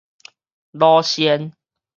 [0.71, 1.53] 魯仙